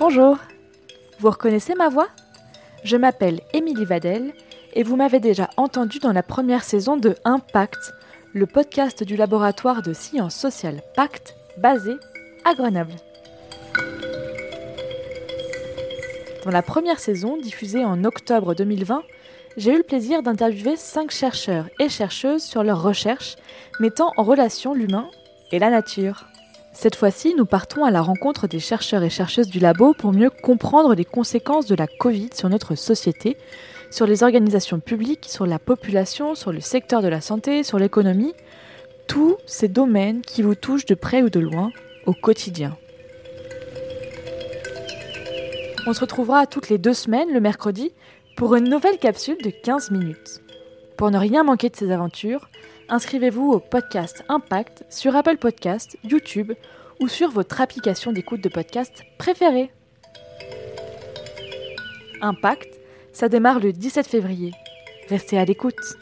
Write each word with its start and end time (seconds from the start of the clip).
Bonjour. 0.00 0.38
Vous 1.18 1.28
reconnaissez 1.28 1.74
ma 1.74 1.90
voix? 1.90 2.08
Je 2.84 2.96
m'appelle 2.96 3.42
Émilie 3.52 3.84
Vadel 3.84 4.32
et 4.72 4.82
vous 4.82 4.96
m'avez 4.96 5.20
déjà 5.20 5.50
entendu 5.58 5.98
dans 5.98 6.14
la 6.14 6.22
première 6.22 6.64
saison 6.64 6.96
de 6.96 7.16
Impact, 7.26 7.92
le 8.32 8.46
podcast 8.46 9.04
du 9.04 9.14
laboratoire 9.14 9.82
de 9.82 9.92
sciences 9.92 10.34
sociales 10.34 10.80
Pacte 10.96 11.36
basé 11.58 11.92
à 12.46 12.54
Grenoble. 12.54 12.94
Dans 16.46 16.50
la 16.50 16.62
première 16.62 16.98
saison, 16.98 17.36
diffusée 17.36 17.84
en 17.84 18.02
octobre 18.04 18.54
2020, 18.54 19.02
j'ai 19.58 19.74
eu 19.74 19.76
le 19.76 19.82
plaisir 19.82 20.22
d'interviewer 20.22 20.76
cinq 20.76 21.10
chercheurs 21.10 21.68
et 21.78 21.90
chercheuses 21.90 22.42
sur 22.42 22.64
leurs 22.64 22.82
recherches 22.82 23.36
mettant 23.80 24.14
en 24.16 24.22
relation 24.22 24.72
l'humain 24.72 25.10
et 25.52 25.58
la 25.58 25.68
nature. 25.68 26.24
Cette 26.72 26.94
fois-ci, 26.94 27.34
nous 27.36 27.46
partons 27.46 27.84
à 27.84 27.90
la 27.90 28.00
rencontre 28.00 28.46
des 28.46 28.60
chercheurs 28.60 29.02
et 29.02 29.10
chercheuses 29.10 29.48
du 29.48 29.58
labo 29.58 29.92
pour 29.92 30.12
mieux 30.12 30.30
comprendre 30.30 30.94
les 30.94 31.04
conséquences 31.04 31.66
de 31.66 31.74
la 31.74 31.86
Covid 31.86 32.30
sur 32.34 32.48
notre 32.48 32.74
société, 32.74 33.36
sur 33.90 34.06
les 34.06 34.22
organisations 34.22 34.78
publiques, 34.78 35.26
sur 35.28 35.46
la 35.46 35.58
population, 35.58 36.34
sur 36.34 36.52
le 36.52 36.60
secteur 36.60 37.02
de 37.02 37.08
la 37.08 37.20
santé, 37.20 37.64
sur 37.64 37.78
l'économie, 37.78 38.34
tous 39.08 39.36
ces 39.46 39.68
domaines 39.68 40.22
qui 40.22 40.42
vous 40.42 40.54
touchent 40.54 40.86
de 40.86 40.94
près 40.94 41.22
ou 41.22 41.28
de 41.28 41.40
loin 41.40 41.72
au 42.06 42.12
quotidien. 42.12 42.76
On 45.86 45.92
se 45.92 46.00
retrouvera 46.00 46.46
toutes 46.46 46.68
les 46.68 46.78
deux 46.78 46.94
semaines, 46.94 47.32
le 47.32 47.40
mercredi, 47.40 47.92
pour 48.36 48.54
une 48.54 48.68
nouvelle 48.68 48.98
capsule 48.98 49.38
de 49.42 49.50
15 49.50 49.90
minutes. 49.90 50.40
Pour 51.00 51.10
ne 51.10 51.16
rien 51.16 51.44
manquer 51.44 51.70
de 51.70 51.76
ces 51.76 51.90
aventures, 51.92 52.50
inscrivez-vous 52.90 53.52
au 53.52 53.58
podcast 53.58 54.22
Impact 54.28 54.84
sur 54.90 55.16
Apple 55.16 55.38
Podcast, 55.38 55.96
YouTube 56.04 56.52
ou 57.00 57.08
sur 57.08 57.30
votre 57.30 57.62
application 57.62 58.12
d'écoute 58.12 58.42
de 58.42 58.50
podcast 58.50 59.02
préférée. 59.16 59.72
Impact, 62.20 62.78
ça 63.14 63.30
démarre 63.30 63.60
le 63.60 63.72
17 63.72 64.06
février. 64.06 64.52
Restez 65.08 65.38
à 65.38 65.46
l'écoute. 65.46 65.96